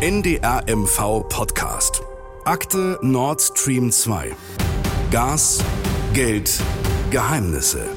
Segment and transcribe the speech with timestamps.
[0.00, 0.62] NDR
[1.28, 2.04] Podcast.
[2.44, 4.30] Akte Nord Stream 2.
[5.10, 5.58] Gas,
[6.14, 6.60] Geld,
[7.10, 7.88] Geheimnisse.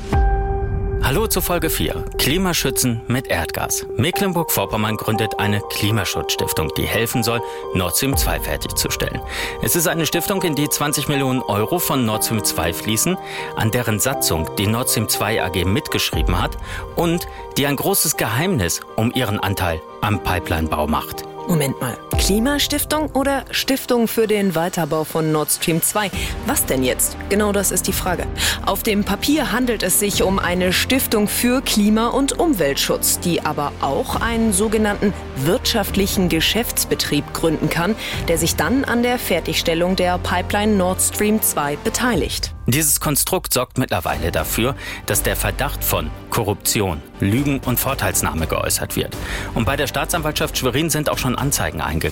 [1.04, 2.04] Hallo zu Folge 4.
[2.18, 3.86] Klimaschützen mit Erdgas.
[3.98, 7.40] Mecklenburg-Vorpommern gründet eine Klimaschutzstiftung, die helfen soll,
[7.76, 9.22] Nord Stream 2 fertigzustellen.
[9.62, 13.16] Es ist eine Stiftung, in die 20 Millionen Euro von Nord Stream 2 fließen,
[13.56, 16.58] an deren Satzung die Nord Stream 2 AG mitgeschrieben hat
[16.96, 17.28] und
[17.58, 21.31] die ein großes Geheimnis um ihren Anteil am Pipelinebau macht.
[21.52, 22.11] Moment mal.
[22.22, 26.12] Klimastiftung oder Stiftung für den Weiterbau von Nord Stream 2?
[26.46, 27.18] Was denn jetzt?
[27.30, 28.28] Genau das ist die Frage.
[28.64, 33.72] Auf dem Papier handelt es sich um eine Stiftung für Klima- und Umweltschutz, die aber
[33.82, 37.96] auch einen sogenannten wirtschaftlichen Geschäftsbetrieb gründen kann,
[38.28, 42.54] der sich dann an der Fertigstellung der Pipeline Nord Stream 2 beteiligt.
[42.68, 44.76] Dieses Konstrukt sorgt mittlerweile dafür,
[45.08, 49.18] dass der Verdacht von Korruption, Lügen und Vorteilsnahme geäußert wird.
[49.56, 52.11] Und bei der Staatsanwaltschaft Schwerin sind auch schon Anzeigen eingegangen.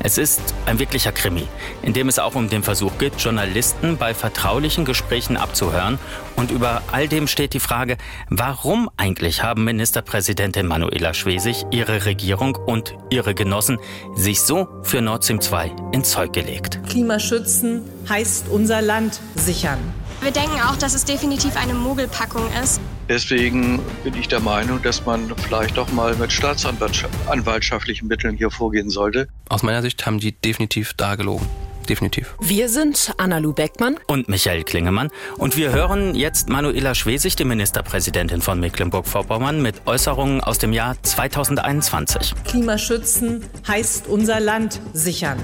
[0.00, 1.48] Es ist ein wirklicher Krimi,
[1.82, 5.98] in dem es auch um den Versuch geht, Journalisten bei vertraulichen Gesprächen abzuhören.
[6.36, 7.96] Und über all dem steht die Frage,
[8.28, 13.78] warum eigentlich haben Ministerpräsidentin Manuela Schwesig, ihre Regierung und ihre Genossen
[14.14, 16.80] sich so für Nord Stream 2 ins Zeug gelegt?
[16.88, 19.78] Klimaschützen heißt unser Land sichern.
[20.26, 22.80] Wir denken auch, dass es definitiv eine Mogelpackung ist.
[23.08, 28.90] Deswegen bin ich der Meinung, dass man vielleicht doch mal mit staatsanwaltschaftlichen Mitteln hier vorgehen
[28.90, 29.28] sollte.
[29.48, 31.46] Aus meiner Sicht haben die definitiv da gelogen.
[31.88, 32.34] Definitiv.
[32.40, 38.42] Wir sind Anna-Lu Beckmann und Michael Klingemann und wir hören jetzt Manuela Schwesig, die Ministerpräsidentin
[38.42, 42.34] von Mecklenburg-Vorpommern, mit Äußerungen aus dem Jahr 2021.
[42.42, 45.38] Klimaschützen heißt unser Land sichern.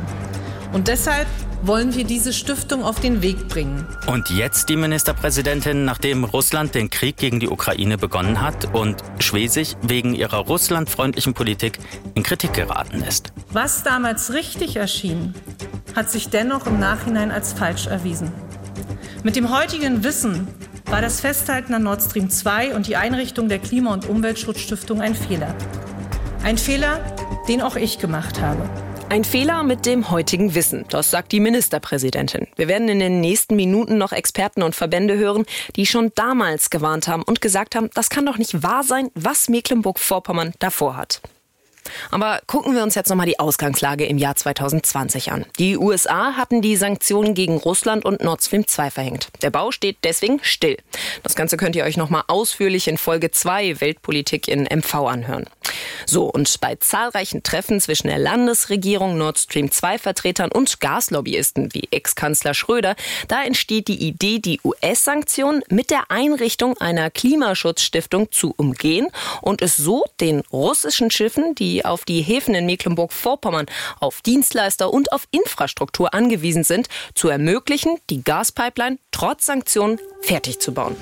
[0.72, 1.28] Und deshalb
[1.62, 3.86] wollen wir diese Stiftung auf den Weg bringen.
[4.06, 9.76] Und jetzt die Ministerpräsidentin, nachdem Russland den Krieg gegen die Ukraine begonnen hat und Schwesig
[9.82, 11.78] wegen ihrer russlandfreundlichen Politik
[12.14, 13.32] in Kritik geraten ist.
[13.50, 15.34] Was damals richtig erschien,
[15.94, 18.32] hat sich dennoch im Nachhinein als falsch erwiesen.
[19.22, 20.48] Mit dem heutigen Wissen
[20.86, 25.14] war das Festhalten an Nord Stream 2 und die Einrichtung der Klima- und Umweltschutzstiftung ein
[25.14, 25.54] Fehler.
[26.42, 26.98] Ein Fehler,
[27.46, 28.68] den auch ich gemacht habe.
[29.08, 32.46] Ein Fehler mit dem heutigen Wissen, das sagt die Ministerpräsidentin.
[32.56, 35.44] Wir werden in den nächsten Minuten noch Experten und Verbände hören,
[35.76, 39.48] die schon damals gewarnt haben und gesagt haben, das kann doch nicht wahr sein, was
[39.48, 41.20] Mecklenburg-Vorpommern davor hat.
[42.10, 45.46] Aber gucken wir uns jetzt nochmal die Ausgangslage im Jahr 2020 an.
[45.58, 49.28] Die USA hatten die Sanktionen gegen Russland und Nord Stream 2 verhängt.
[49.42, 50.76] Der Bau steht deswegen still.
[51.22, 55.46] Das Ganze könnt ihr euch nochmal ausführlich in Folge 2 Weltpolitik in MV anhören.
[56.06, 61.88] So, und bei zahlreichen Treffen zwischen der Landesregierung, Nord Stream 2 Vertretern und Gaslobbyisten wie
[61.90, 62.96] Ex-Kanzler Schröder,
[63.28, 69.08] da entsteht die Idee, die US-Sanktionen mit der Einrichtung einer Klimaschutzstiftung zu umgehen
[69.40, 73.66] und es so den russischen Schiffen, die auf die Häfen in Mecklenburg-Vorpommern,
[74.00, 80.74] auf Dienstleister und auf Infrastruktur angewiesen sind, zu ermöglichen, die Gaspipeline trotz Sanktionen fertig zu
[80.74, 80.96] bauen.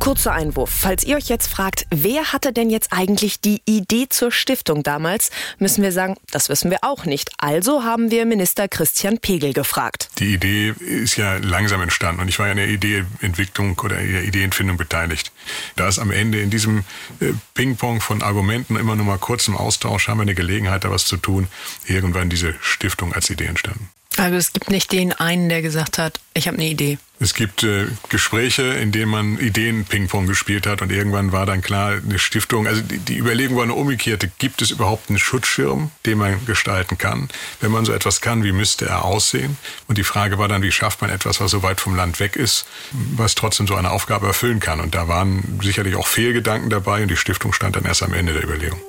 [0.00, 0.70] Kurzer Einwurf.
[0.70, 5.30] Falls ihr euch jetzt fragt, wer hatte denn jetzt eigentlich die Idee zur Stiftung damals,
[5.58, 7.30] müssen wir sagen, das wissen wir auch nicht.
[7.38, 10.08] Also haben wir Minister Christian Pegel gefragt.
[10.18, 14.12] Die Idee ist ja langsam entstanden und ich war ja in der Ideeentwicklung oder in
[14.12, 15.32] der Ideenfindung beteiligt.
[15.76, 16.84] Da ist am Ende in diesem
[17.20, 20.90] äh, Ping-Pong von Argumenten immer nur mal kurz im Austausch haben wir eine Gelegenheit, da
[20.90, 21.48] was zu tun,
[21.86, 23.90] irgendwann diese Stiftung als Idee entstanden.
[24.16, 26.98] Also es gibt nicht den einen, der gesagt hat, ich habe eine Idee.
[27.20, 31.62] Es gibt äh, Gespräche, in denen man Ideen Ping-Pong gespielt hat und irgendwann war dann
[31.62, 34.30] klar, eine Stiftung, also die, die Überlegung war eine umgekehrte.
[34.38, 37.28] Gibt es überhaupt einen Schutzschirm, den man gestalten kann?
[37.60, 39.56] Wenn man so etwas kann, wie müsste er aussehen?
[39.88, 42.36] Und die Frage war dann, wie schafft man etwas, was so weit vom Land weg
[42.36, 44.80] ist, was trotzdem so eine Aufgabe erfüllen kann?
[44.80, 48.32] Und da waren sicherlich auch Fehlgedanken dabei und die Stiftung stand dann erst am Ende
[48.32, 48.80] der Überlegung.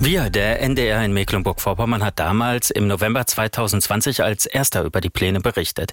[0.00, 5.40] Wir, der NDR in Mecklenburg-Vorpommern, hat damals im November 2020 als erster über die Pläne
[5.40, 5.92] berichtet.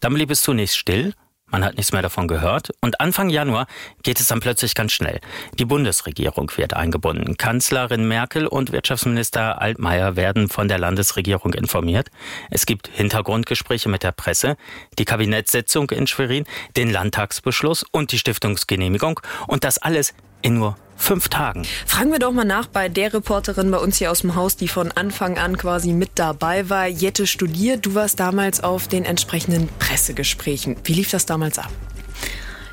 [0.00, 1.14] Dann blieb es zunächst still,
[1.50, 2.70] man hat nichts mehr davon gehört.
[2.82, 3.66] Und Anfang Januar
[4.02, 5.20] geht es dann plötzlich ganz schnell.
[5.58, 7.38] Die Bundesregierung wird eingebunden.
[7.38, 12.10] Kanzlerin Merkel und Wirtschaftsminister Altmaier werden von der Landesregierung informiert.
[12.50, 14.58] Es gibt Hintergrundgespräche mit der Presse,
[14.98, 16.44] die Kabinettssitzung in Schwerin,
[16.76, 19.20] den Landtagsbeschluss und die Stiftungsgenehmigung.
[19.46, 21.64] Und das alles in nur fünf Tagen.
[21.86, 24.68] Fragen wir doch mal nach bei der Reporterin bei uns hier aus dem Haus, die
[24.68, 26.86] von Anfang an quasi mit dabei war.
[26.86, 27.86] Jette studiert.
[27.86, 30.76] Du warst damals auf den entsprechenden Pressegesprächen.
[30.84, 31.70] Wie lief das damals ab?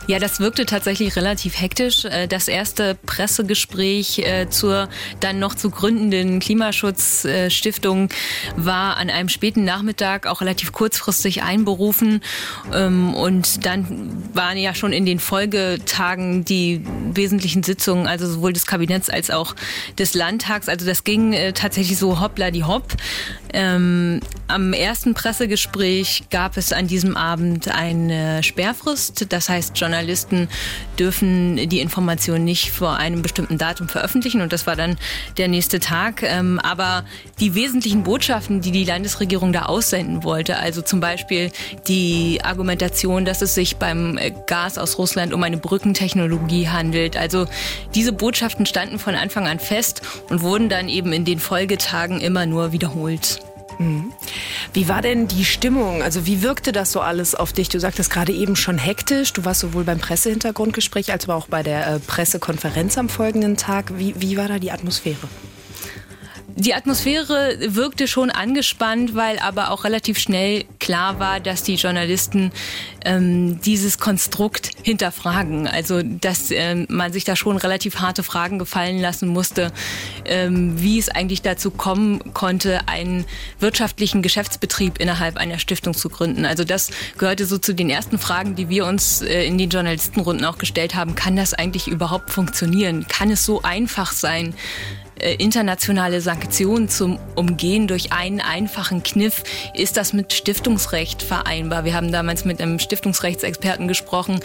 [0.06, 2.04] Ja, das wirkte tatsächlich relativ hektisch.
[2.04, 4.90] Äh, das erste Pressegespräch äh, zur
[5.22, 8.10] dann noch zu gründenden Klimaschutzstiftung
[8.58, 12.22] war an einem späten Nachmittag auch relativ kurzfristig einberufen.
[12.74, 16.82] Ähm, und dann waren ja schon in den Folgetagen die
[17.14, 19.56] wesentlichen Sitzungen, also sowohl des Kabinetts als auch
[19.98, 20.68] des Landtags.
[20.68, 22.94] Also das ging äh, tatsächlich so hoppla die hopp.
[23.54, 29.28] Ähm, am ersten Pressegespräch gab es an diesem Abend eine Sperrfrist.
[29.30, 30.50] Das heißt, Journalisten
[30.98, 34.42] dürfen die Informationen nicht vor einem bestimmten Datum veröffentlichen.
[34.42, 34.98] Und das war dann
[35.38, 36.24] der nächste Tag.
[36.24, 37.06] Ähm, aber
[37.40, 41.52] die wesentlichen Botschaften, die die Landesregierung da aussenden wollte, also zum Beispiel
[41.88, 47.16] die Argumentation, dass es sich beim Gas aus Russland um eine Brückentechnologie handelt.
[47.16, 47.46] Also
[47.94, 52.48] diese Botschaften standen von Anfang an fest und wurden dann eben in den Folgetagen immer
[52.48, 53.40] nur wiederholt.
[53.80, 54.12] Mhm.
[54.74, 56.02] Wie war denn die Stimmung?
[56.02, 57.70] Also wie wirkte das so alles auf dich?
[57.70, 59.34] Du sagtest gerade eben schon hektisch.
[59.34, 63.98] Du warst sowohl beim Pressehintergrundgespräch als auch bei der äh, Pressekonferenz am folgenden Tag.
[63.98, 65.28] Wie, wie war da die Atmosphäre?
[66.56, 72.52] Die Atmosphäre wirkte schon angespannt, weil aber auch relativ schnell klar war, dass die Journalisten
[73.04, 75.68] ähm, dieses Konstrukt hinterfragen.
[75.68, 79.72] Also dass ähm, man sich da schon relativ harte Fragen gefallen lassen musste,
[80.26, 83.26] ähm, wie es eigentlich dazu kommen konnte, einen
[83.60, 86.46] wirtschaftlichen Geschäftsbetrieb innerhalb einer Stiftung zu gründen.
[86.46, 90.46] Also das gehörte so zu den ersten Fragen, die wir uns äh, in den Journalistenrunden
[90.46, 91.16] auch gestellt haben.
[91.16, 93.08] Kann das eigentlich überhaupt funktionieren?
[93.08, 94.54] Kann es so einfach sein?
[95.20, 99.44] Äh, internationale Sanktionen zum Umgehen durch einen einfachen Kniff.
[99.74, 101.86] Ist das mit Stiftungsrecht vereinbar?
[101.86, 104.40] Wir haben damals mit einem Stiftungsrechtsexperten gesprochen.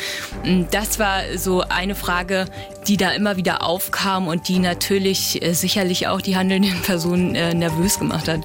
[0.70, 2.46] Das war so eine Frage,
[2.86, 7.54] die da immer wieder aufkam und die natürlich äh, sicherlich auch die handelnden Personen äh,
[7.54, 8.40] nervös gemacht hat.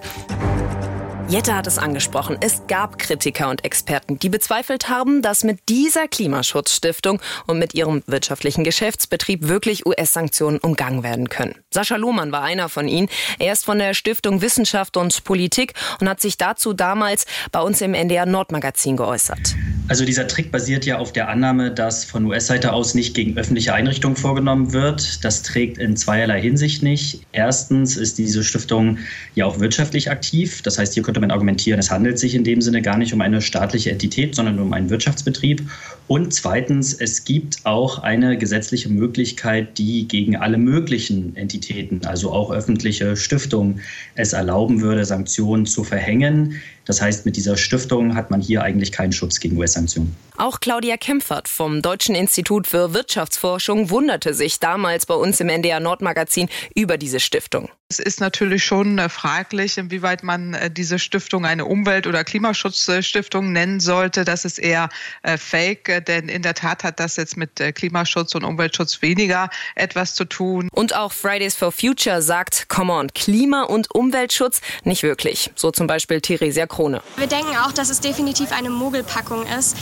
[1.30, 2.38] Jette hat es angesprochen.
[2.42, 8.04] Es gab Kritiker und Experten, die bezweifelt haben, dass mit dieser Klimaschutzstiftung und mit ihrem
[8.08, 11.56] wirtschaftlichen Geschäftsbetrieb wirklich US-Sanktionen umgangen werden können.
[11.72, 13.08] Sascha Lohmann war einer von ihnen.
[13.40, 17.82] Er ist von der Stiftung Wissenschaft und Politik und hat sich dazu damals bei uns
[17.82, 19.56] im NDR Nordmagazin geäußert.
[19.88, 23.74] Also dieser Trick basiert ja auf der Annahme, dass von US-Seite aus nicht gegen öffentliche
[23.74, 25.24] Einrichtungen vorgenommen wird.
[25.26, 27.22] Das trägt in zweierlei Hinsicht nicht.
[27.32, 29.00] Erstens ist diese Stiftung
[29.36, 30.62] ja auch wirtschaftlich aktiv.
[30.62, 33.22] Das heißt, hier könnte man argumentieren, es handelt sich in dem Sinne gar nicht um
[33.22, 35.62] eine staatliche Entität, sondern um einen Wirtschaftsbetrieb.
[36.08, 42.52] Und zweitens, es gibt auch eine gesetzliche Möglichkeit, die gegen alle möglichen Entitäten, also auch
[42.52, 43.82] öffentliche Stiftungen,
[44.16, 46.62] es erlauben würde, Sanktionen zu verhängen.
[46.86, 50.14] Das heißt, mit dieser Stiftung hat man hier eigentlich keinen Schutz gegen US-Sanktionen.
[50.38, 55.80] Auch Claudia Kempfert vom Deutschen Institut für Wirtschaftsforschung wunderte sich damals bei uns im NDR
[55.80, 57.70] Nordmagazin über diese Stiftung.
[57.90, 63.52] Es ist natürlich schon äh, fraglich, inwieweit man äh, diese Stiftung eine Umwelt- oder Klimaschutzstiftung
[63.52, 64.26] nennen sollte.
[64.26, 64.90] Das ist eher
[65.22, 70.16] äh, fake, denn in der Tat hat das jetzt mit Klimaschutz und Umweltschutz weniger etwas
[70.16, 70.70] zu tun.
[70.72, 75.52] Und auch Fridays for Future sagt, come on, Klima- und Umweltschutz nicht wirklich.
[75.56, 77.02] So zum Beispiel Theresia Krone.
[77.18, 79.76] Wir denken auch, dass es definitiv eine Mogelpackung ist.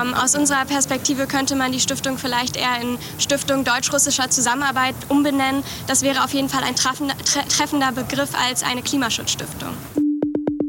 [0.00, 5.62] Ähm, aus unserer Perspektive könnte man die Stiftung vielleicht eher in Stiftung deutsch-russischer Zusammenarbeit umbenennen.
[5.86, 7.16] Das wäre auf jeden Fall ein treffender,
[7.48, 9.70] treffender Begriff als eine Klimaschutzstiftung.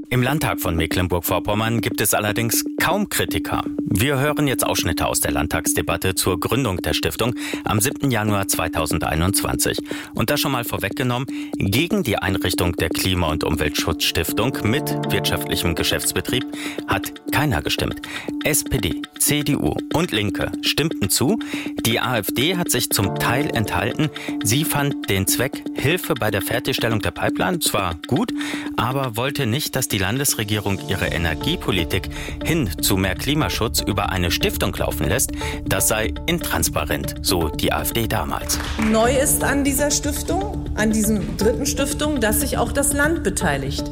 [0.10, 3.62] Im Landtag von Mecklenburg-Vorpommern gibt es allerdings kaum Kritiker.
[3.90, 8.12] Wir hören jetzt Ausschnitte aus der Landtagsdebatte zur Gründung der Stiftung am 7.
[8.12, 9.78] Januar 2021.
[10.14, 11.26] Und das schon mal vorweggenommen,
[11.58, 16.46] gegen die Einrichtung der Klima- und Umweltschutzstiftung mit wirtschaftlichem Geschäftsbetrieb
[16.90, 18.02] hat keiner gestimmt.
[18.48, 21.38] SPD, CDU und Linke stimmten zu.
[21.86, 24.10] Die AfD hat sich zum Teil enthalten.
[24.42, 28.32] Sie fand den Zweck Hilfe bei der Fertigstellung der Pipeline zwar gut,
[28.78, 32.08] aber wollte nicht, dass die Landesregierung ihre Energiepolitik
[32.42, 35.34] hin zu mehr Klimaschutz über eine Stiftung laufen lässt,
[35.66, 38.60] das sei intransparent, so die AfD damals.
[38.80, 43.84] Neu ist an dieser Stiftung, an diesem dritten Stiftung, dass sich auch das Land beteiligt.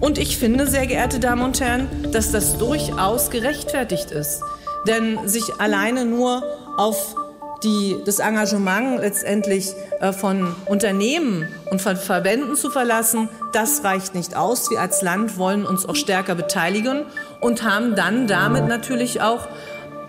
[0.00, 4.42] Und ich finde, sehr geehrte Damen und Herren, dass das durchaus gerechtfertigt ist.
[4.86, 6.42] Denn sich alleine nur
[6.78, 7.14] auf
[7.62, 14.34] die, das Engagement letztendlich äh, von Unternehmen und von Verbänden zu verlassen, das reicht nicht
[14.34, 14.70] aus.
[14.70, 17.02] Wir als Land wollen uns auch stärker beteiligen
[17.40, 19.48] und haben dann damit natürlich auch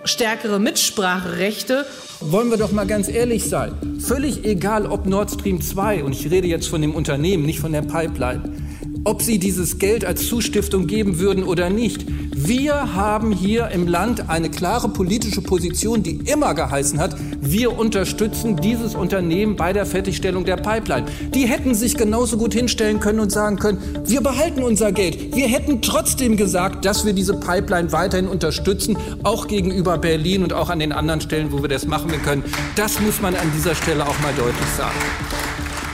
[0.06, 1.86] stärkere Mitspracherechte.
[2.22, 3.74] Wollen wir doch mal ganz ehrlich sein.
[4.00, 7.72] Völlig egal, ob Nord Stream 2, und ich rede jetzt von dem Unternehmen, nicht von
[7.72, 8.61] der Pipeline,
[9.04, 12.06] ob sie dieses Geld als Zustiftung geben würden oder nicht.
[12.34, 18.56] Wir haben hier im Land eine klare politische Position, die immer geheißen hat, wir unterstützen
[18.58, 21.06] dieses Unternehmen bei der Fertigstellung der Pipeline.
[21.34, 25.36] Die hätten sich genauso gut hinstellen können und sagen können, wir behalten unser Geld.
[25.36, 30.70] Wir hätten trotzdem gesagt, dass wir diese Pipeline weiterhin unterstützen, auch gegenüber Berlin und auch
[30.70, 32.44] an den anderen Stellen, wo wir das machen können.
[32.76, 35.31] Das muss man an dieser Stelle auch mal deutlich sagen.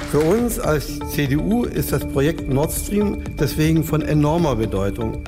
[0.10, 5.22] Für uns als CDU ist das Projekt Nord Stream deswegen von enormer Bedeutung.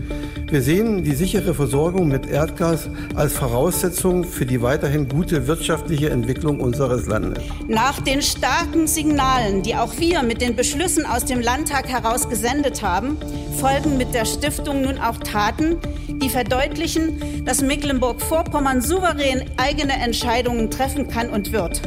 [0.48, 6.62] Wir sehen die sichere Versorgung mit Erdgas als Voraussetzung für die weiterhin gute wirtschaftliche Entwicklung
[6.62, 7.43] unseres Landes.
[7.67, 12.81] Nach den starken Signalen, die auch wir mit den Beschlüssen aus dem Landtag heraus gesendet
[12.81, 13.17] haben,
[13.59, 15.75] folgen mit der Stiftung nun auch Taten,
[16.07, 21.81] die verdeutlichen, dass Mecklenburg-Vorpommern souverän eigene Entscheidungen treffen kann und wird.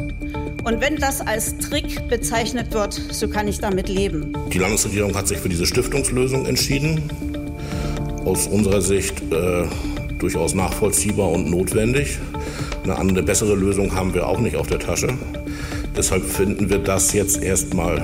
[0.64, 4.32] Und wenn das als Trick bezeichnet wird, so kann ich damit leben.
[4.52, 7.02] Die Landesregierung hat sich für diese Stiftungslösung entschieden.
[8.24, 9.64] Aus unserer Sicht äh,
[10.18, 12.18] durchaus nachvollziehbar und notwendig.
[12.84, 15.08] Eine andere, bessere Lösung haben wir auch nicht auf der Tasche.
[15.96, 18.02] Deshalb finden wir das jetzt erstmal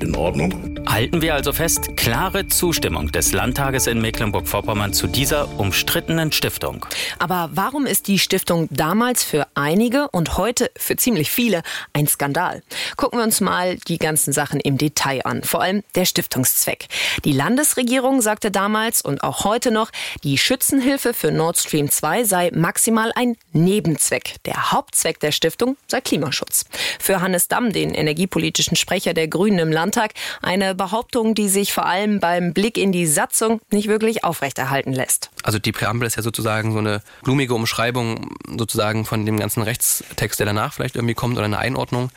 [0.00, 0.52] in Ordnung.
[0.86, 6.86] Halten wir also fest, klare Zustimmung des Landtages in Mecklenburg-Vorpommern zu dieser umstrittenen Stiftung.
[7.18, 11.62] Aber warum ist die Stiftung damals für einige und heute für ziemlich viele
[11.94, 12.62] ein Skandal?
[12.96, 16.86] Gucken wir uns mal die ganzen Sachen im Detail an, vor allem der Stiftungszweck.
[17.24, 19.90] Die Landesregierung sagte damals und auch heute noch,
[20.22, 24.36] die Schützenhilfe für Nord Stream 2 sei maximal ein Nebenzweck.
[24.44, 26.66] Der Hauptzweck der Stiftung sei Klimaschutz.
[27.00, 30.12] Für Hannes Damm, den energiepolitischen Sprecher der Grünen im Landtag,
[30.42, 35.30] eine Behauptung, die sich vor allem beim Blick in die Satzung nicht wirklich aufrechterhalten lässt.
[35.42, 40.38] Also die Präambel ist ja sozusagen so eine blumige Umschreibung sozusagen von dem ganzen Rechtstext,
[40.38, 42.10] der danach vielleicht irgendwie kommt oder eine Einordnung.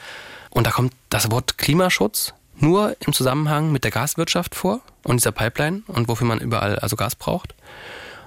[0.49, 5.31] Und da kommt das Wort Klimaschutz nur im Zusammenhang mit der Gaswirtschaft vor und dieser
[5.31, 7.53] Pipeline und wofür man überall also Gas braucht.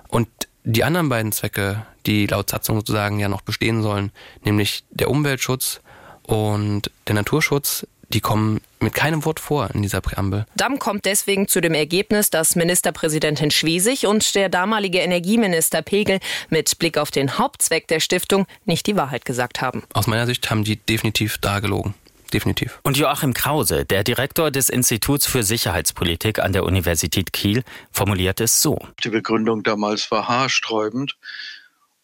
[0.08, 0.28] Und
[0.64, 4.12] die anderen beiden Zwecke, die laut Satzung sozusagen ja noch bestehen sollen,
[4.44, 5.80] nämlich der Umweltschutz
[6.22, 10.46] und der Naturschutz, die kommen mit keinem Wort vor in dieser Präambel.
[10.56, 16.78] Damm kommt deswegen zu dem Ergebnis, dass Ministerpräsidentin Schwesig und der damalige Energieminister Pegel mit
[16.78, 19.82] Blick auf den Hauptzweck der Stiftung nicht die Wahrheit gesagt haben.
[19.92, 21.94] Aus meiner Sicht haben die definitiv da gelogen.
[22.32, 22.78] Definitiv.
[22.84, 28.62] Und Joachim Krause, der Direktor des Instituts für Sicherheitspolitik an der Universität Kiel, formuliert es
[28.62, 28.78] so.
[29.02, 31.16] Die Begründung damals war haarsträubend.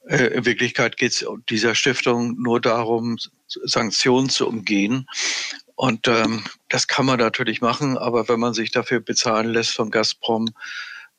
[0.08, 5.06] Äh, in Wirklichkeit geht es dieser Stiftung nur darum, Sanktionen zu umgehen.
[5.76, 9.90] Und ähm, das kann man natürlich machen, aber wenn man sich dafür bezahlen lässt von
[9.90, 10.48] Gazprom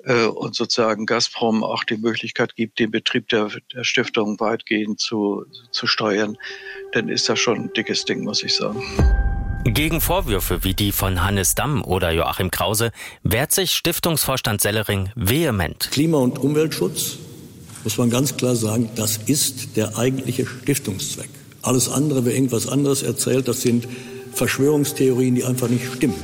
[0.04, 5.46] äh, und sozusagen Gazprom auch die Möglichkeit gibt, den Betrieb der, der Stiftung weitgehend zu,
[5.72, 6.38] zu steuern,
[6.92, 8.82] dann ist das schon ein dickes Ding, muss ich sagen.
[9.64, 15.90] Gegen Vorwürfe wie die von Hannes Damm oder Joachim Krause wehrt sich Stiftungsvorstand Sellering vehement.
[15.92, 17.18] Klima- und Umweltschutz,
[17.84, 21.30] muss man ganz klar sagen, das ist der eigentliche Stiftungszweck.
[21.62, 23.88] Alles andere, wer irgendwas anderes erzählt, das sind
[24.38, 26.16] Verschwörungstheorien, die einfach nicht stimmen.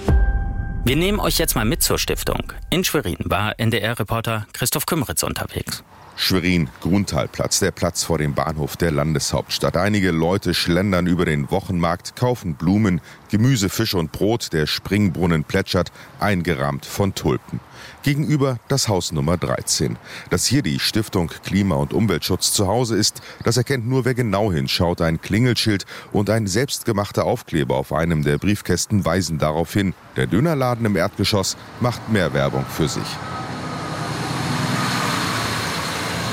[0.85, 2.53] Wir nehmen euch jetzt mal mit zur Stiftung.
[2.69, 5.83] In Schwerin war NDR-Reporter Christoph Kümmeritz unterwegs.
[6.15, 9.77] Schwerin, Gruntalplatz, der Platz vor dem Bahnhof der Landeshauptstadt.
[9.77, 14.53] Einige Leute schlendern über den Wochenmarkt, kaufen Blumen, Gemüse, Fisch und Brot.
[14.53, 17.59] Der Springbrunnen plätschert, eingerahmt von Tulpen.
[18.03, 19.97] Gegenüber das Haus Nummer 13.
[20.29, 24.51] Dass hier die Stiftung Klima- und Umweltschutz zu Hause ist, das erkennt nur wer genau
[24.51, 25.01] hinschaut.
[25.01, 29.93] Ein Klingelschild und ein selbstgemachter Aufkleber auf einem der Briefkästen weisen darauf hin.
[30.15, 33.07] Der Dönerladen im Erdgeschoss macht mehr Werbung für sich.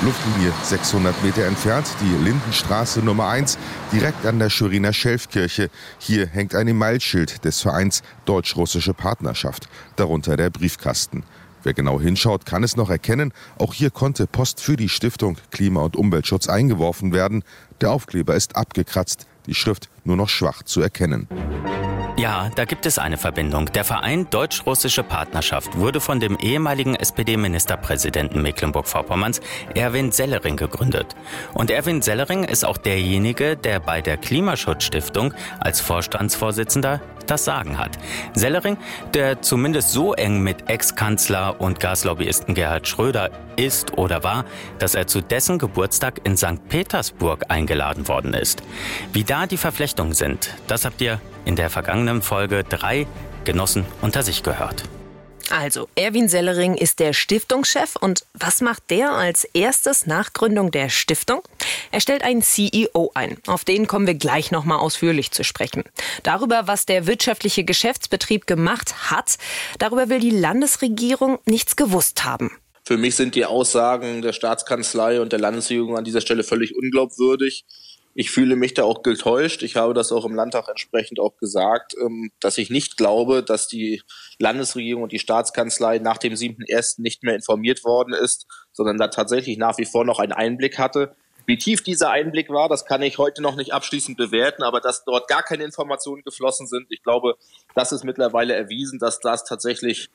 [0.03, 3.59] Luftlinie 600 Meter entfernt, die Lindenstraße Nummer 1,
[3.93, 5.69] direkt an der Schweriner Schelfkirche.
[5.99, 11.25] Hier hängt ein Emailschild des Vereins Deutsch-Russische Partnerschaft, darunter der Briefkasten.
[11.65, 13.35] Wer genau hinschaut, kann es noch erkennen.
[13.59, 17.45] Auch hier konnte Post für die Stiftung Klima- und Umweltschutz eingeworfen werden.
[17.83, 21.29] Der Aufkleber ist abgekratzt, die Schrift nur noch schwach zu erkennen.
[22.17, 23.67] Ja, da gibt es eine Verbindung.
[23.73, 29.41] Der Verein Deutsch-Russische Partnerschaft wurde von dem ehemaligen SPD-Ministerpräsidenten Mecklenburg-Vorpommerns,
[29.75, 31.17] Erwin Sellering, gegründet.
[31.55, 37.99] Und Erwin Sellering ist auch derjenige, der bei der Klimaschutzstiftung als Vorstandsvorsitzender das Sagen hat.
[38.35, 38.77] Sellering,
[39.15, 44.45] der zumindest so eng mit Ex-Kanzler und Gaslobbyisten Gerhard Schröder ist oder war,
[44.79, 46.69] dass er zu dessen Geburtstag in St.
[46.69, 48.63] Petersburg eingeladen worden ist.
[49.13, 53.07] Wie da die Verflechtungen sind, das habt ihr in der vergangenen Folge drei
[53.45, 54.85] Genossen unter sich gehört.
[55.51, 60.91] Also, Erwin Sellering ist der Stiftungschef und was macht der als erstes nach Gründung der
[60.91, 61.43] Stiftung?
[61.91, 63.39] Er stellt einen CEO ein.
[63.49, 65.83] Auf den kommen wir gleich nochmal ausführlich zu sprechen.
[66.23, 69.39] Darüber, was der wirtschaftliche Geschäftsbetrieb gemacht hat,
[69.79, 72.53] darüber will die Landesregierung nichts gewusst haben.
[72.85, 77.65] Für mich sind die Aussagen der Staatskanzlei und der Landesregierung an dieser Stelle völlig unglaubwürdig.
[78.15, 79.63] Ich fühle mich da auch getäuscht.
[79.63, 83.69] Ich habe das auch im Landtag entsprechend auch gesagt, ähm, dass ich nicht glaube, dass
[83.69, 84.03] die
[84.39, 87.01] Landesregierung und die Staatskanzlei nach dem 7.1.
[87.01, 91.15] nicht mehr informiert worden ist, sondern da tatsächlich nach wie vor noch einen Einblick hatte.
[91.47, 95.05] Wie tief dieser Einblick war, das kann ich heute noch nicht abschließend bewerten, aber dass
[95.05, 97.37] dort gar keine Informationen geflossen sind, ich glaube,
[97.75, 100.11] das ist mittlerweile erwiesen, dass das tatsächlich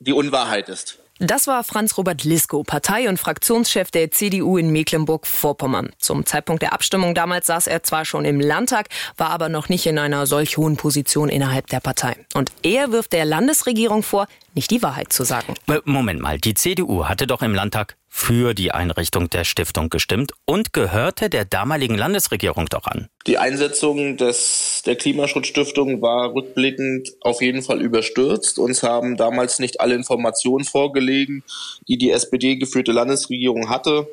[0.00, 0.98] die Unwahrheit ist.
[1.22, 5.90] Das war Franz-Robert Lisko, Partei- und Fraktionschef der CDU in Mecklenburg-Vorpommern.
[5.98, 9.84] Zum Zeitpunkt der Abstimmung damals saß er zwar schon im Landtag, war aber noch nicht
[9.84, 12.16] in einer solch hohen Position innerhalb der Partei.
[12.32, 15.54] Und er wirft der Landesregierung vor, nicht die Wahrheit zu sagen.
[15.84, 20.72] Moment mal, die CDU hatte doch im Landtag für die Einrichtung der Stiftung gestimmt und
[20.72, 23.08] gehörte der damaligen Landesregierung doch an.
[23.26, 28.58] Die Einsetzung des, der Klimaschutzstiftung war rückblickend auf jeden Fall überstürzt.
[28.58, 31.44] Uns haben damals nicht alle Informationen vorgelegen,
[31.86, 34.08] die die SPD geführte Landesregierung hatte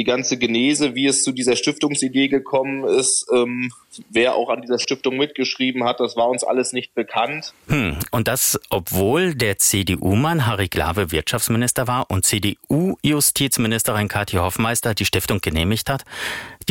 [0.00, 3.70] die ganze Genese, wie es zu dieser Stiftungsidee gekommen ist, ähm,
[4.08, 7.52] wer auch an dieser Stiftung mitgeschrieben hat, das war uns alles nicht bekannt.
[7.68, 7.98] Hm.
[8.10, 15.42] Und das, obwohl der CDU-Mann Harry Glawe Wirtschaftsminister war und CDU-Justizministerin Kathi Hoffmeister die Stiftung
[15.42, 16.06] genehmigt hat.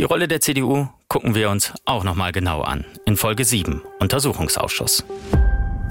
[0.00, 2.84] Die Rolle der CDU gucken wir uns auch nochmal genau an.
[3.06, 5.04] In Folge 7, Untersuchungsausschuss.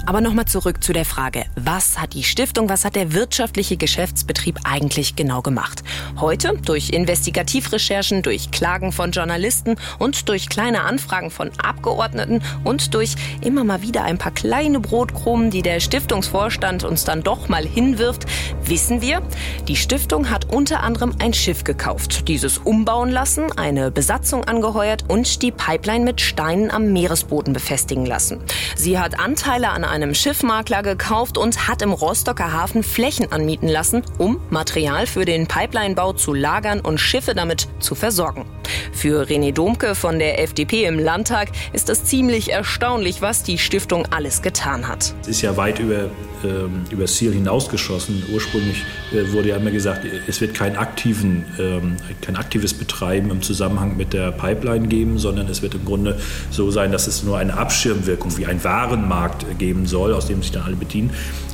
[0.05, 4.59] Aber nochmal zurück zu der Frage, was hat die Stiftung, was hat der wirtschaftliche Geschäftsbetrieb
[4.63, 5.83] eigentlich genau gemacht?
[6.19, 13.15] Heute durch Investigativrecherchen, durch Klagen von Journalisten und durch kleine Anfragen von Abgeordneten und durch
[13.41, 18.25] immer mal wieder ein paar kleine Brotkrumen, die der Stiftungsvorstand uns dann doch mal hinwirft,
[18.63, 19.21] wissen wir,
[19.67, 25.41] die Stiftung hat unter anderem ein Schiff gekauft, dieses umbauen lassen, eine Besatzung angeheuert und
[25.41, 28.39] die Pipeline mit Steinen am Meeresboden befestigen lassen.
[28.75, 34.03] Sie hat Anteile an einem Schiffmakler gekauft und hat im Rostocker Hafen Flächen anmieten lassen,
[34.17, 38.45] um Material für den Pipelinebau zu lagern und Schiffe damit zu versorgen.
[38.91, 44.05] Für René Domke von der FDP im Landtag ist es ziemlich erstaunlich, was die Stiftung
[44.11, 45.13] alles getan hat.
[45.21, 46.09] Es ist ja weit über,
[46.43, 48.23] ähm, über das Ziel hinausgeschossen.
[48.33, 48.83] Ursprünglich
[49.13, 53.97] äh, wurde ja immer gesagt, es wird kein, aktiven, ähm, kein aktives Betreiben im Zusammenhang
[53.97, 56.19] mit der Pipeline geben, sondern es wird im Grunde
[56.51, 60.51] so sein, dass es nur eine Abschirmwirkung wie ein Warenmarkt geben soll, aus dem sich
[60.51, 61.11] dann alle bedienen.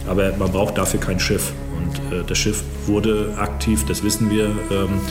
[0.07, 1.51] Aber man braucht dafür kein Schiff.
[1.77, 4.45] Und äh, das Schiff wurde aktiv, das wissen wir.
[4.72, 5.01] Ähm,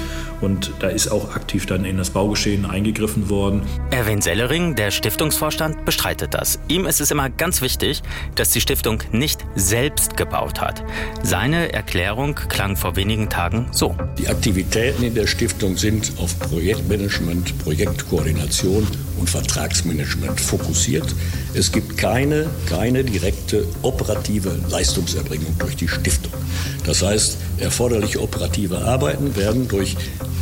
[0.40, 3.62] und da ist auch aktiv dann in das Baugeschehen eingegriffen worden.
[3.90, 6.58] Erwin Sellering, der Stiftungsvorstand, bestreitet das.
[6.68, 8.02] Ihm ist es immer ganz wichtig,
[8.34, 10.82] dass die Stiftung nicht selbst gebaut hat.
[11.22, 13.96] Seine Erklärung klang vor wenigen Tagen so.
[14.18, 18.86] Die Aktivitäten in der Stiftung sind auf Projektmanagement, Projektkoordination
[19.18, 21.14] und Vertragsmanagement fokussiert.
[21.54, 26.32] Es gibt keine, keine direkte operative Leistungserbringung durch die Stiftung.
[26.84, 29.96] Das heißt, erforderliche operative Arbeiten werden durch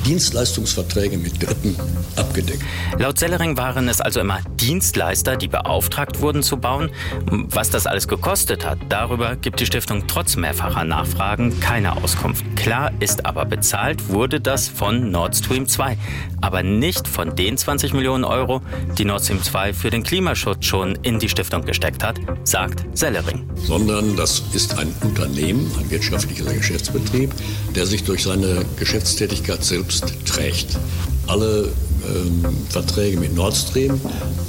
[0.07, 1.77] Dienstleistungsverträge mit Dritten
[2.17, 2.63] abgedeckt.
[2.99, 6.91] Laut Sellering waren es also immer Dienstleister, die beauftragt wurden zu bauen.
[7.27, 12.45] Was das alles gekostet hat, darüber gibt die Stiftung trotz mehrfacher Nachfragen keine Auskunft.
[12.57, 15.97] Klar ist aber, bezahlt wurde das von Nord Stream 2,
[16.41, 18.61] aber nicht von den 20 Millionen Euro,
[18.99, 23.49] die Nord Stream 2 für den Klimaschutz schon in die Stiftung gesteckt hat, sagt Sellering.
[23.55, 27.31] Sondern das ist ein Unternehmen, ein wirtschaftlicher Geschäftsbetrieb,
[27.75, 30.79] der sich durch seine Geschäftstätigkeit selbst trägt.
[31.27, 31.69] Alle
[32.05, 34.01] ähm, Verträge mit Nord Stream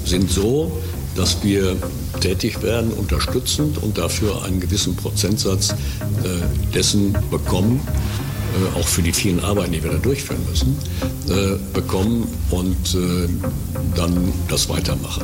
[0.05, 0.71] sind so,
[1.15, 1.75] dass wir
[2.19, 5.75] tätig werden, unterstützend und dafür einen gewissen Prozentsatz äh,
[6.73, 7.79] dessen bekommen,
[8.53, 10.77] äh, auch für die vielen Arbeiten, die wir da durchführen müssen,
[11.29, 13.27] äh, bekommen und äh,
[13.95, 15.23] dann das weitermachen.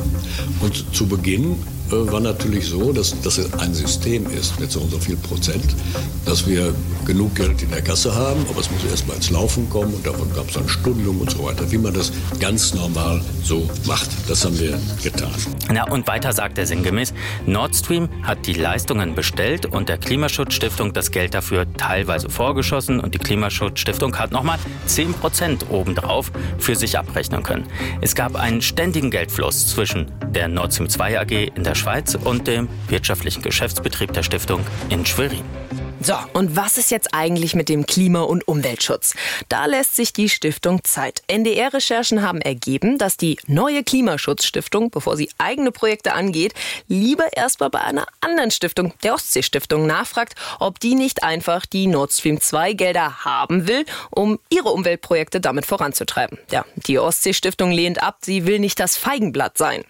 [0.60, 1.56] Und zu Beginn
[1.92, 5.74] war natürlich so, dass das ein System ist mit so und so viel Prozent,
[6.24, 6.74] dass wir
[7.04, 10.06] genug Geld in der Kasse haben, aber es muss erst mal ins Laufen kommen und
[10.06, 14.08] davon gab es dann Stundung und so weiter, wie man das ganz normal so macht.
[14.28, 15.30] Das haben wir getan.
[15.72, 17.12] Na und weiter sagt er sinngemäß,
[17.46, 23.14] Nord Stream hat die Leistungen bestellt und der Klimaschutzstiftung das Geld dafür teilweise vorgeschossen und
[23.14, 27.66] die Klimaschutzstiftung hat nochmal 10 Prozent obendrauf für sich abrechnen können.
[28.00, 32.46] Es gab einen ständigen Geldfluss zwischen der Nord Stream 2 AG in der Schweiz und
[32.46, 35.44] dem wirtschaftlichen Geschäftsbetrieb der Stiftung in Schwerin.
[36.02, 39.14] So, und was ist jetzt eigentlich mit dem Klima- und Umweltschutz?
[39.50, 41.22] Da lässt sich die Stiftung Zeit.
[41.26, 46.54] NDR-Recherchen haben ergeben, dass die neue Klimaschutzstiftung, bevor sie eigene Projekte angeht,
[46.88, 52.12] lieber erstmal bei einer anderen Stiftung, der Ostsee-Stiftung, nachfragt, ob die nicht einfach die Nord
[52.12, 56.38] Stream 2 Gelder haben will, um ihre Umweltprojekte damit voranzutreiben.
[56.50, 59.84] Ja, die Ostsee-Stiftung lehnt ab, sie will nicht das Feigenblatt sein.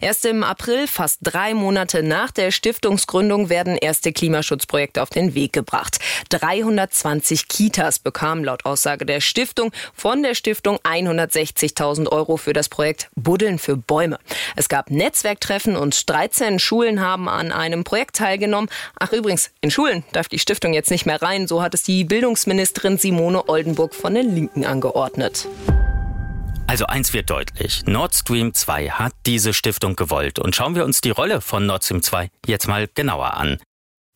[0.00, 5.52] Erst im April, fast drei Monate nach der Stiftungsgründung, werden erste Klimaschutzprojekte auf den Weg
[5.52, 5.98] gebracht.
[6.30, 13.10] 320 Kitas bekamen laut Aussage der Stiftung von der Stiftung 160.000 Euro für das Projekt
[13.14, 14.18] Buddeln für Bäume.
[14.56, 18.70] Es gab Netzwerktreffen und 13 Schulen haben an einem Projekt teilgenommen.
[18.98, 21.46] Ach übrigens, in Schulen darf die Stiftung jetzt nicht mehr rein.
[21.46, 25.46] So hat es die Bildungsministerin Simone Oldenburg von den Linken angeordnet.
[26.66, 27.82] Also eins wird deutlich.
[27.86, 30.38] Nord Stream 2 hat diese Stiftung gewollt.
[30.38, 33.58] Und schauen wir uns die Rolle von Nord Stream 2 jetzt mal genauer an.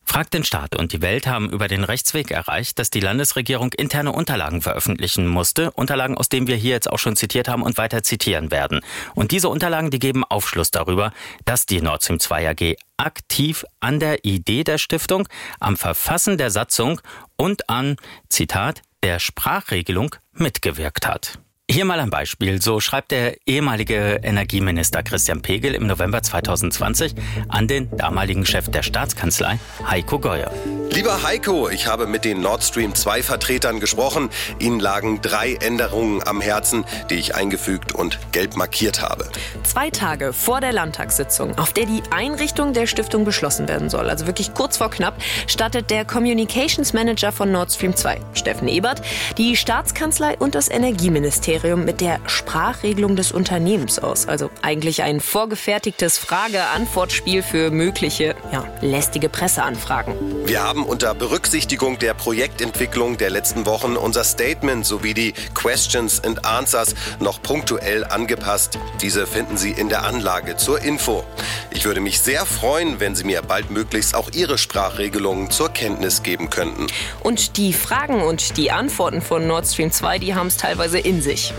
[0.09, 4.13] Fragt den Staat und die Welt haben über den Rechtsweg erreicht, dass die Landesregierung interne
[4.13, 5.71] Unterlagen veröffentlichen musste.
[5.71, 8.79] Unterlagen, aus denen wir hier jetzt auch schon zitiert haben und weiter zitieren werden.
[9.15, 11.11] Und diese Unterlagen, die geben Aufschluss darüber,
[11.43, 15.27] dass die Nord Stream 2 AG aktiv an der Idee der Stiftung,
[15.59, 17.01] am Verfassen der Satzung
[17.35, 17.97] und an,
[18.29, 21.39] Zitat, der Sprachregelung mitgewirkt hat.
[21.69, 22.61] Hier mal ein Beispiel.
[22.61, 27.13] So schreibt der ehemalige Energieminister Christian Pegel im November 2020
[27.49, 30.49] an den damaligen Chef der Staatskanzlei, Heiko Geuer.
[30.91, 34.29] Lieber Heiko, ich habe mit den Nord Stream 2 Vertretern gesprochen.
[34.59, 39.29] Ihnen lagen drei Änderungen am Herzen, die ich eingefügt und gelb markiert habe.
[39.63, 44.25] Zwei Tage vor der Landtagssitzung, auf der die Einrichtung der Stiftung beschlossen werden soll, also
[44.25, 49.01] wirklich kurz vor knapp, stattet der Communications Manager von Nord Stream 2, Steffen Ebert,
[49.37, 54.27] die Staatskanzlei und das Energieministerium Ministerium mit der Sprachregelung des Unternehmens aus.
[54.27, 60.13] Also eigentlich ein vorgefertigtes Frage-Antwort-Spiel für mögliche, ja, lästige Presseanfragen.
[60.47, 66.45] Wir haben unter Berücksichtigung der Projektentwicklung der letzten Wochen unser Statement sowie die Questions and
[66.45, 68.79] Answers noch punktuell angepasst.
[69.01, 71.25] Diese finden Sie in der Anlage zur Info.
[71.69, 76.49] Ich würde mich sehr freuen, wenn Sie mir baldmöglichst auch Ihre Sprachregelungen zur Kenntnis geben
[76.49, 76.87] könnten.
[77.19, 81.21] Und die Fragen und die Antworten von Nord Stream 2, die haben es teilweise in
[81.21, 81.53] sich.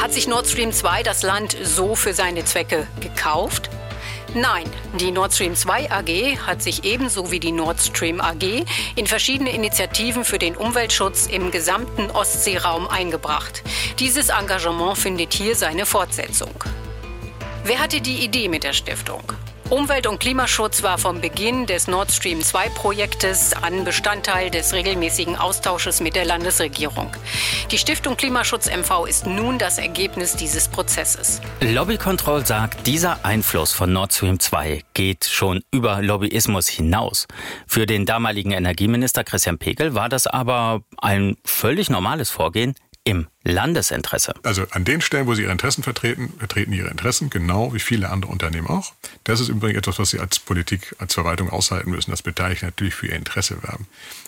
[0.00, 3.68] Hat sich Nord Stream 2 das Land so für seine Zwecke gekauft?
[4.34, 4.64] Nein,
[5.00, 8.64] die Nord Stream 2 AG hat sich ebenso wie die Nord Stream AG
[8.94, 13.62] in verschiedene Initiativen für den Umweltschutz im gesamten Ostseeraum eingebracht.
[13.98, 16.52] Dieses Engagement findet hier seine Fortsetzung.
[17.64, 19.22] Wer hatte die Idee mit der Stiftung?
[19.70, 25.36] Umwelt- und Klimaschutz war vom Beginn des Nord Stream 2 Projektes an Bestandteil des regelmäßigen
[25.36, 27.10] Austausches mit der Landesregierung.
[27.70, 31.42] Die Stiftung Klimaschutz MV ist nun das Ergebnis dieses Prozesses.
[31.60, 37.26] Lobby Control sagt, dieser Einfluss von Nord Stream 2 geht schon über Lobbyismus hinaus.
[37.66, 42.74] Für den damaligen Energieminister Christian Pegel war das aber ein völlig normales Vorgehen
[43.08, 44.34] im Landesinteresse.
[44.42, 48.10] Also an den Stellen, wo sie ihre Interessen vertreten, vertreten ihre Interessen, genau wie viele
[48.10, 48.92] andere Unternehmen auch.
[49.24, 52.94] Das ist übrigens etwas, was sie als Politik, als Verwaltung aushalten müssen, dass Beteiligte natürlich
[52.94, 53.86] für ihr Interesse werben.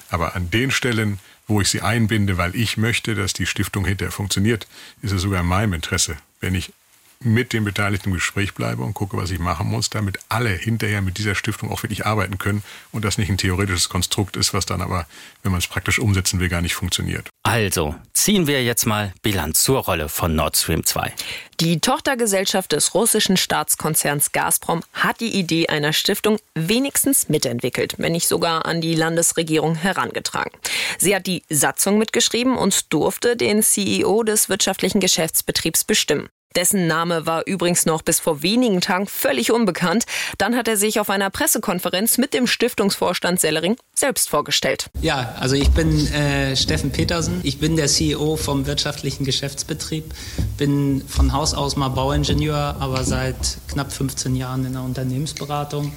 [0.09, 4.13] Aber an den Stellen, wo ich sie einbinde, weil ich möchte, dass die Stiftung hinterher
[4.13, 4.67] funktioniert,
[5.03, 6.73] ist es sogar in meinem Interesse, wenn ich
[7.23, 11.03] mit den Beteiligten im Gespräch bleibe und gucke, was ich machen muss, damit alle hinterher
[11.03, 14.65] mit dieser Stiftung auch wirklich arbeiten können und das nicht ein theoretisches Konstrukt ist, was
[14.65, 15.07] dann aber,
[15.43, 17.29] wenn man es praktisch umsetzen will, gar nicht funktioniert.
[17.43, 21.13] Also, ziehen wir jetzt mal Bilanz zur Rolle von Nord Stream 2.
[21.61, 28.29] Die Tochtergesellschaft des russischen Staatskonzerns Gazprom hat die Idee einer Stiftung wenigstens mitentwickelt, wenn nicht
[28.29, 30.53] sogar an die Landesregierung herangetragen.
[30.99, 36.31] Sie hat die Satzung mitgeschrieben und durfte den CEO des wirtschaftlichen Geschäftsbetriebs bestimmen.
[36.57, 40.05] Dessen Name war übrigens noch bis vor wenigen Tagen völlig unbekannt.
[40.37, 44.91] Dann hat er sich auf einer Pressekonferenz mit dem Stiftungsvorstand Sellering selbst vorgestellt.
[45.01, 47.41] Ja, also ich bin äh, Steffen Petersen.
[47.45, 50.13] Ich bin der CEO vom wirtschaftlichen Geschäftsbetrieb.
[50.57, 55.93] Bin von Haus aus mal Bauingenieur, aber seit knapp 15 Jahren in der Unternehmensberatung.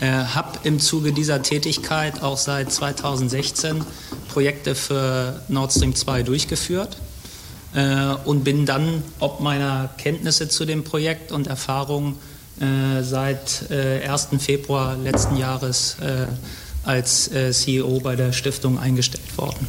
[0.00, 3.84] Äh, habe im Zuge dieser Tätigkeit auch seit 2016
[4.28, 6.96] Projekte für Nord Stream 2 durchgeführt
[8.24, 12.16] und bin dann ob meiner Kenntnisse zu dem Projekt und Erfahrungen
[12.60, 14.28] äh, seit äh, 1.
[14.38, 16.26] Februar letzten Jahres äh,
[16.84, 19.66] als äh, CEO bei der Stiftung eingestellt worden.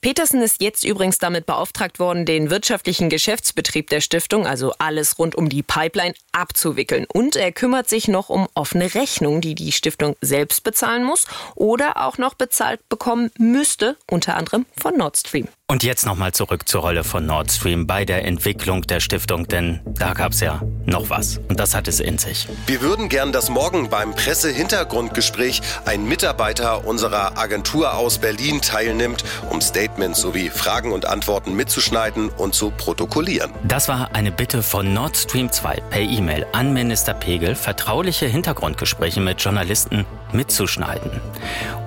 [0.00, 5.34] Petersen ist jetzt übrigens damit beauftragt worden, den wirtschaftlichen Geschäftsbetrieb der Stiftung, also alles rund
[5.34, 7.06] um die Pipeline, abzuwickeln.
[7.12, 12.04] Und er kümmert sich noch um offene Rechnungen, die die Stiftung selbst bezahlen muss oder
[12.04, 15.48] auch noch bezahlt bekommen müsste, unter anderem von Nord Stream.
[15.66, 19.80] Und jetzt nochmal zurück zur Rolle von Nord Stream bei der Entwicklung der Stiftung, denn
[19.86, 22.46] da gab es ja noch was und das hat es in sich.
[22.66, 29.62] Wir würden gern, dass morgen beim Pressehintergrundgespräch ein Mitarbeiter unserer Agentur aus Berlin teilnimmt, um
[29.62, 33.50] Statements sowie Fragen und Antworten mitzuschneiden und zu protokollieren.
[33.66, 39.22] Das war eine Bitte von Nord Stream 2 per E-Mail an Minister Pegel, vertrauliche Hintergrundgespräche
[39.22, 41.22] mit Journalisten mitzuschneiden.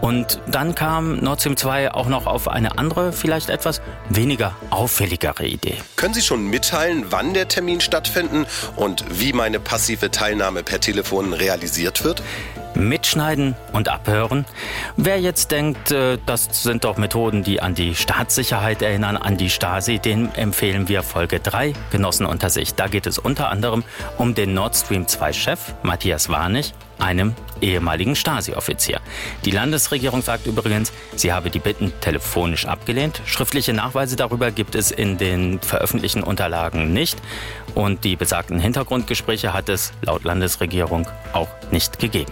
[0.02, 3.67] Und dann kam Nord Stream 2 auch noch auf eine andere, vielleicht etwas
[4.10, 5.78] weniger auffälligere Idee.
[5.96, 11.34] Können Sie schon mitteilen, wann der Termin stattfinden und wie meine passive Teilnahme per Telefon
[11.34, 12.22] realisiert wird?
[12.78, 14.46] Mitschneiden und abhören.
[14.96, 19.50] Wer jetzt denkt, äh, das sind doch Methoden, die an die Staatssicherheit erinnern, an die
[19.50, 22.76] Stasi, den empfehlen wir Folge 3, Genossen unter sich.
[22.76, 23.84] Da geht es unter anderem
[24.18, 29.00] um den Nord Stream 2 Chef Matthias Warnig einem ehemaligen Stasi-Offizier.
[29.46, 33.22] Die Landesregierung sagt übrigens, sie habe die Bitten telefonisch abgelehnt.
[33.26, 37.18] Schriftliche Nachweise darüber gibt es in den veröffentlichten Unterlagen nicht.
[37.76, 42.32] Und die besagten Hintergrundgespräche hat es laut Landesregierung auch nicht gegeben.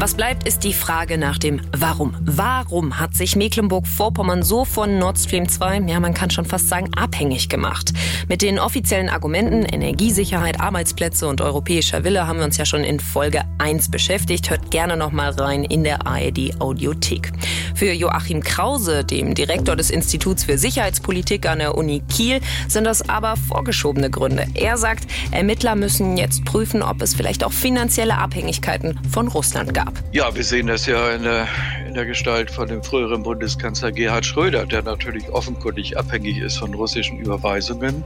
[0.00, 2.16] Was bleibt, ist die Frage nach dem Warum.
[2.22, 6.88] Warum hat sich Mecklenburg-Vorpommern so von Nord Stream 2, ja man kann schon fast sagen,
[6.94, 7.92] abhängig gemacht?
[8.26, 12.98] Mit den offiziellen Argumenten Energiesicherheit, Arbeitsplätze und europäischer Wille haben wir uns ja schon in
[12.98, 14.48] Folge 1 beschäftigt.
[14.48, 17.32] Hört gerne noch mal rein in der ARD Audiothek.
[17.74, 23.06] Für Joachim Krause, dem Direktor des Instituts für Sicherheitspolitik an der Uni Kiel, sind das
[23.06, 24.46] aber vorgeschobene Gründe.
[24.54, 29.89] Er sagt, Ermittler müssen jetzt prüfen, ob es vielleicht auch finanzielle Abhängigkeiten von Russland gab.
[30.12, 31.46] Ja, wir sehen das ja in der,
[31.86, 36.74] in der Gestalt von dem früheren Bundeskanzler Gerhard Schröder, der natürlich offenkundig abhängig ist von
[36.74, 38.02] russischen Überweisungen.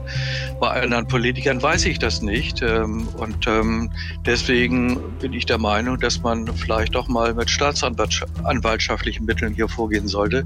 [0.59, 2.61] Bei anderen Politikern weiß ich das nicht.
[2.61, 3.89] Ähm, und ähm,
[4.23, 10.07] deswegen bin ich der Meinung, dass man vielleicht auch mal mit staatsanwaltschaftlichen Mitteln hier vorgehen
[10.07, 10.45] sollte,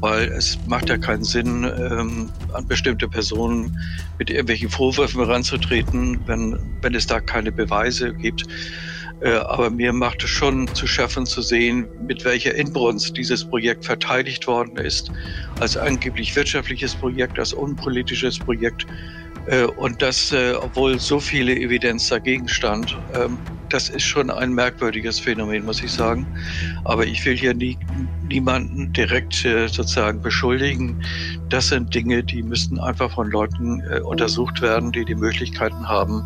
[0.00, 3.76] weil es macht ja keinen Sinn, ähm, an bestimmte Personen
[4.18, 8.46] mit irgendwelchen Vorwürfen ranzutreten, wenn, wenn es da keine Beweise gibt.
[9.20, 13.84] Äh, aber mir macht es schon zu schaffen zu sehen, mit welcher Inbrunst dieses Projekt
[13.84, 15.10] verteidigt worden ist,
[15.60, 18.86] als angeblich wirtschaftliches Projekt, als unpolitisches Projekt.
[19.46, 23.38] Äh, und das, äh, obwohl so viele Evidenz dagegen stand, ähm,
[23.70, 26.26] das ist schon ein merkwürdiges Phänomen, muss ich sagen.
[26.84, 27.78] Aber ich will hier nie,
[28.28, 31.02] niemanden direkt äh, sozusagen beschuldigen.
[31.48, 36.22] Das sind Dinge, die müssten einfach von Leuten äh, untersucht werden, die die Möglichkeiten haben,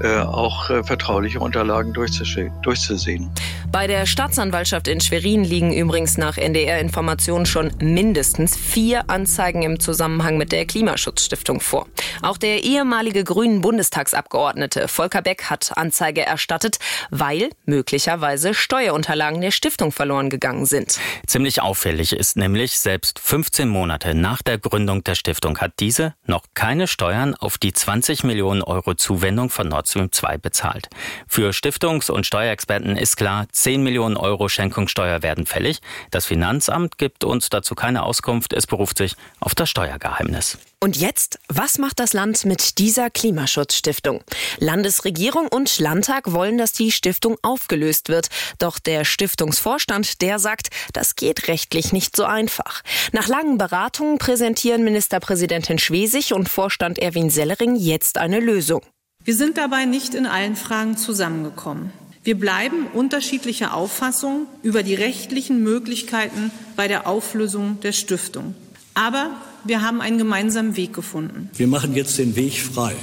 [0.00, 3.30] äh, auch äh, vertrauliche Unterlagen durchzusehen.
[3.70, 10.38] Bei der Staatsanwaltschaft in Schwerin liegen übrigens nach NDR-Informationen schon mindestens vier Anzeigen im Zusammenhang
[10.38, 11.86] mit der Klimaschutzstiftung vor.
[12.22, 16.78] Auch der ehemalige grünen Bundestagsabgeordnete Volker Beck hat Anzeige erstattet,
[17.10, 20.98] weil möglicherweise Steuerunterlagen der Stiftung verloren gegangen sind.
[21.34, 26.44] Ziemlich auffällig ist nämlich, selbst 15 Monate nach der Gründung der Stiftung hat diese noch
[26.54, 30.88] keine Steuern auf die 20 Millionen Euro Zuwendung von Nord Stream 2 bezahlt.
[31.26, 35.80] Für Stiftungs- und Steuerexperten ist klar, 10 Millionen Euro Schenkungssteuer werden fällig.
[36.12, 38.52] Das Finanzamt gibt uns dazu keine Auskunft.
[38.52, 40.56] Es beruft sich auf das Steuergeheimnis.
[40.84, 44.22] Und jetzt, was macht das Land mit dieser Klimaschutzstiftung?
[44.58, 48.28] Landesregierung und Landtag wollen, dass die Stiftung aufgelöst wird.
[48.58, 52.82] Doch der Stiftungsvorstand, der sagt, das geht rechtlich nicht so einfach.
[53.12, 58.82] Nach langen Beratungen präsentieren Ministerpräsidentin Schwesig und Vorstand Erwin Sellering jetzt eine Lösung.
[59.24, 61.92] Wir sind dabei nicht in allen Fragen zusammengekommen.
[62.24, 68.54] Wir bleiben unterschiedlicher Auffassung über die rechtlichen Möglichkeiten bei der Auflösung der Stiftung.
[68.94, 69.30] Aber
[69.64, 71.50] wir haben einen gemeinsamen Weg gefunden.
[71.56, 72.94] Wir machen jetzt den Weg frei,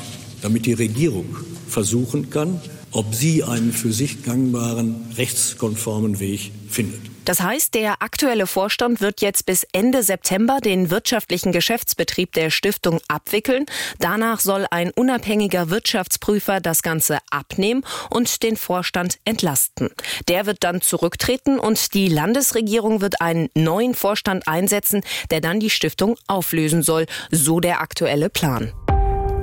[0.41, 1.36] damit die Regierung
[1.67, 7.11] versuchen kann, ob sie einen für sich gangbaren, rechtskonformen Weg findet.
[7.25, 12.99] Das heißt, der aktuelle Vorstand wird jetzt bis Ende September den wirtschaftlichen Geschäftsbetrieb der Stiftung
[13.07, 13.65] abwickeln.
[13.99, 19.89] Danach soll ein unabhängiger Wirtschaftsprüfer das Ganze abnehmen und den Vorstand entlasten.
[20.27, 25.69] Der wird dann zurücktreten und die Landesregierung wird einen neuen Vorstand einsetzen, der dann die
[25.69, 27.05] Stiftung auflösen soll.
[27.29, 28.73] So der aktuelle Plan.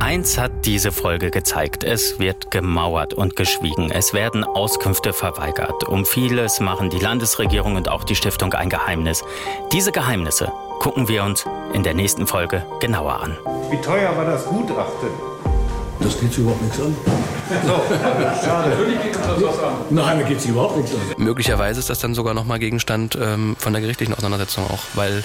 [0.01, 1.83] Eins hat diese Folge gezeigt.
[1.85, 3.91] Es wird gemauert und geschwiegen.
[3.91, 5.85] Es werden Auskünfte verweigert.
[5.89, 9.25] Um vieles machen die Landesregierung und auch die Stiftung ein Geheimnis.
[9.73, 13.37] Diese Geheimnisse gucken wir uns in der nächsten Folge genauer an.
[13.71, 15.09] Wie teuer war das Gutachten?
[16.01, 16.97] Das geht überhaupt nichts an.
[17.67, 17.81] So,
[18.45, 18.73] schade.
[19.91, 21.01] Nein, mir geht es überhaupt nichts an.
[21.17, 25.25] Möglicherweise ist das dann sogar nochmal Gegenstand ähm, von der gerichtlichen Auseinandersetzung auch, weil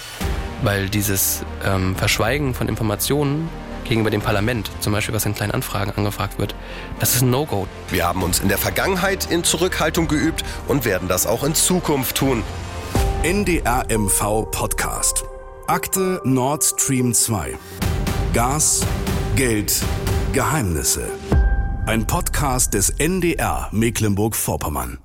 [0.64, 3.50] Weil dieses ähm, Verschweigen von Informationen
[3.84, 6.56] gegenüber dem Parlament, zum Beispiel was in kleinen Anfragen angefragt wird,
[7.00, 7.68] das ist ein No-Go.
[7.90, 12.18] Wir haben uns in der Vergangenheit in Zurückhaltung geübt und werden das auch in Zukunft
[12.18, 12.44] tun.
[13.24, 15.24] NDR MV Podcast.
[15.68, 17.58] Akte Nord Stream 2.
[18.34, 18.86] Gas,
[19.36, 19.82] Geld,
[20.34, 21.10] Geheimnisse.
[21.86, 25.03] Ein Podcast des NDR Mecklenburg-Vorpommern.